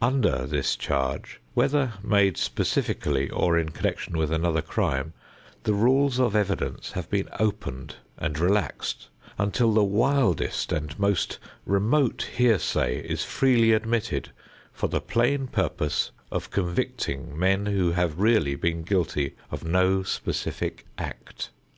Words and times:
Under 0.00 0.46
this 0.46 0.76
charge, 0.76 1.42
whether 1.52 1.92
made 2.02 2.38
specifically 2.38 3.28
or 3.28 3.58
in 3.58 3.68
connection 3.68 4.16
with 4.16 4.32
another 4.32 4.62
crime, 4.62 5.12
the 5.64 5.74
rules 5.74 6.18
of 6.18 6.34
evidence 6.34 6.92
have 6.92 7.10
been 7.10 7.28
opened 7.38 7.96
and 8.16 8.38
relaxed 8.38 9.08
until 9.36 9.74
the 9.74 9.84
wildest 9.84 10.72
and 10.72 10.98
most 10.98 11.38
remote 11.66 12.30
hearsay 12.34 13.00
is 13.06 13.24
freely 13.24 13.72
admitted 13.72 14.30
for 14.72 14.86
the 14.88 15.02
plain 15.02 15.48
purpose 15.48 16.12
of 16.32 16.50
convicting 16.50 17.38
men 17.38 17.66
who 17.66 17.92
have 17.92 18.18
really 18.18 18.54
been 18.54 18.84
guilty 18.84 19.36
of 19.50 19.64
no 19.66 20.02
specific 20.02 20.86
act. 20.96 21.50